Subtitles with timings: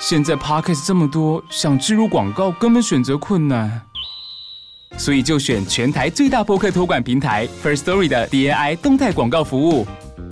[0.00, 3.80] 现在 podcast 这么多，想植入广告根本选择困难。
[4.96, 9.86] 所以就选全台最大播客托管平台 First Story 的 DAI 动态广告服务，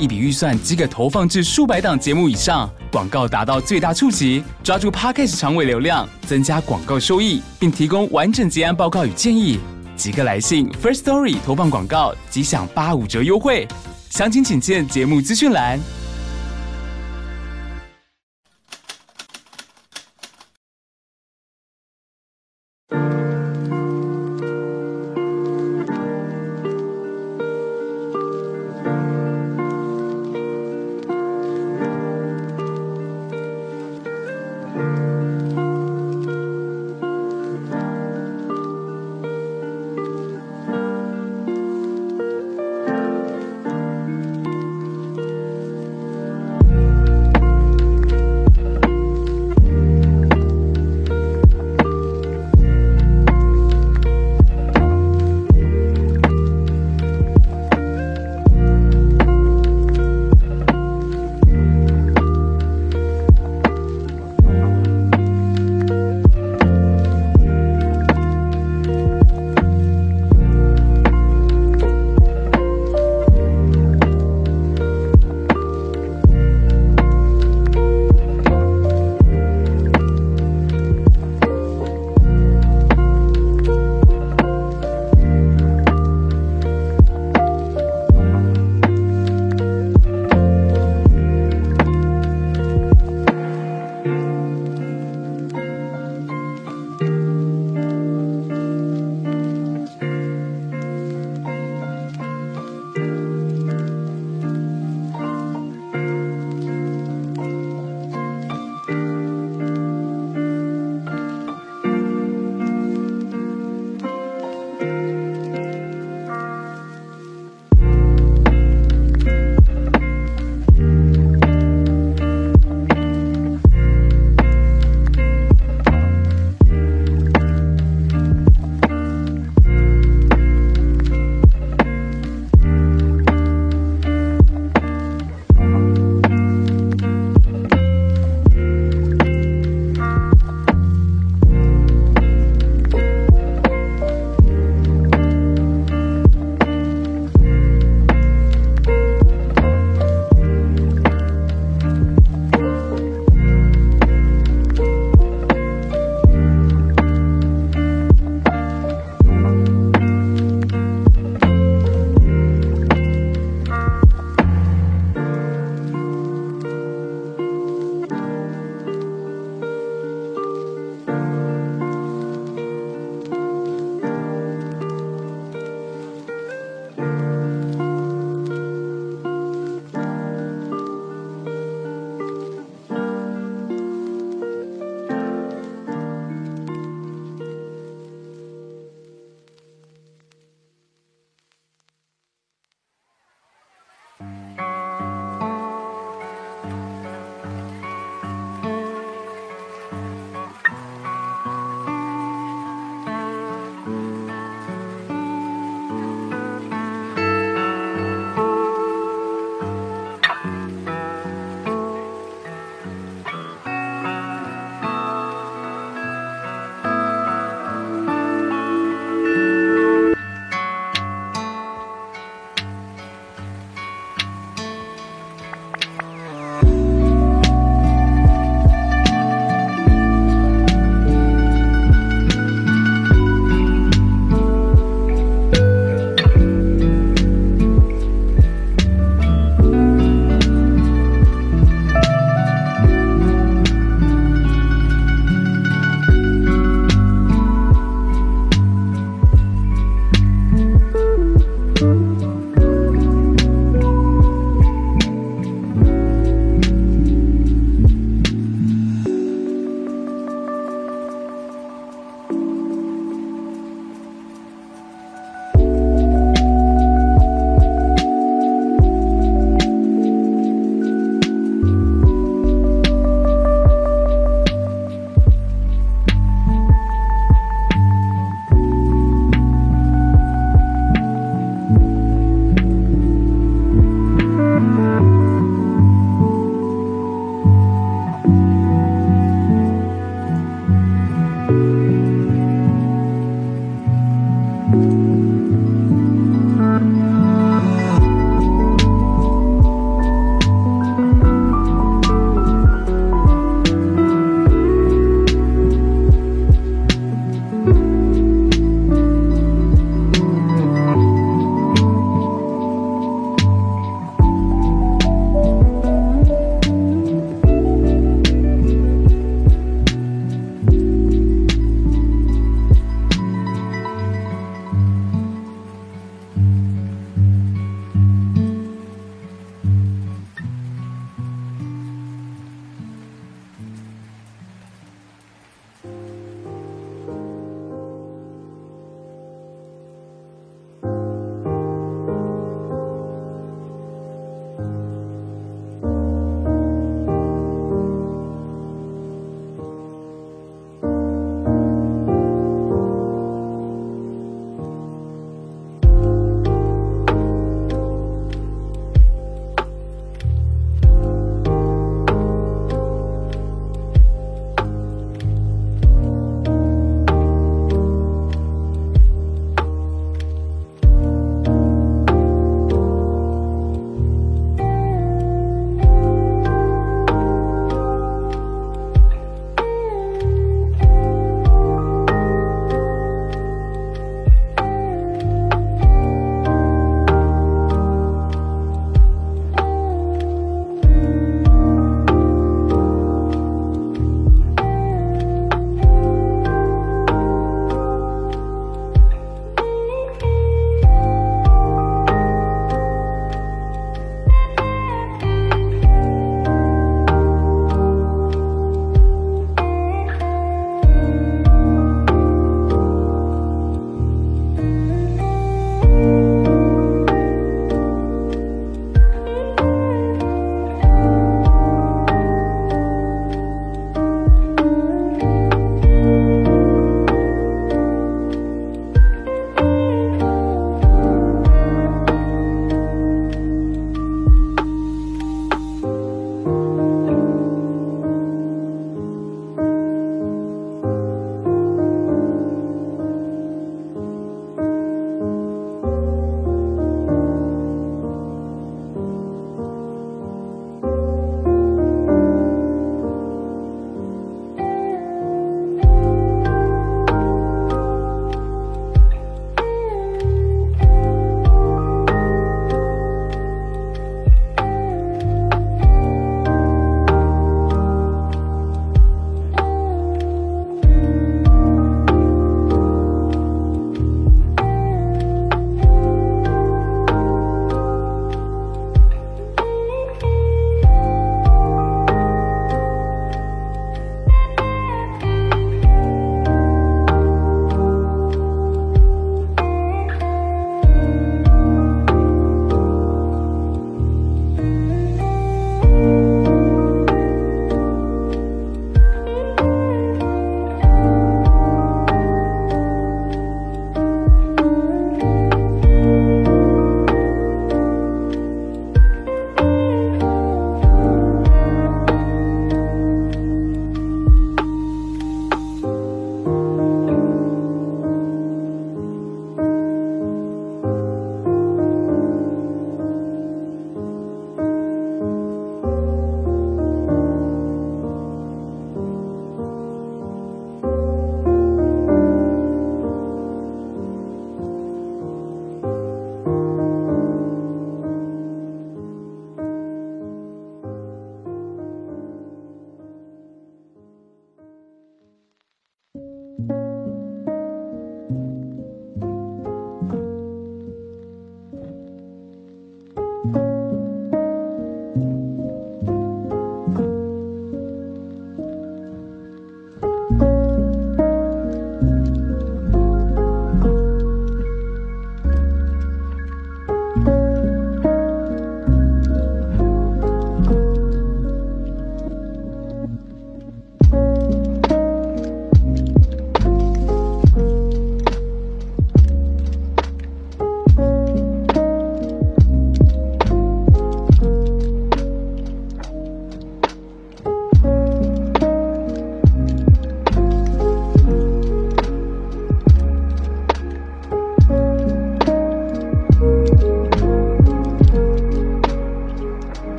[0.00, 9.60] 一笔预算即可投放至数百档节目以上，广告达到最大触及，抓住 Podcast 长尾流量，增加广告收益，并提供完整结案报告与建议。
[9.94, 13.66] 即刻来信 First Story 投放广告，即享八五折优惠。
[14.10, 15.78] 详情请见节目资讯栏。